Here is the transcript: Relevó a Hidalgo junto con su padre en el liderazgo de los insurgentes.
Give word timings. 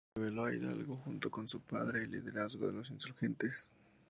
Relevó 0.15 0.45
a 0.45 0.51
Hidalgo 0.55 0.97
junto 1.05 1.29
con 1.29 1.47
su 1.47 1.61
padre 1.61 1.99
en 1.99 2.05
el 2.05 2.09
liderazgo 2.23 2.65
de 2.65 2.73
los 2.73 2.89
insurgentes. 2.89 3.69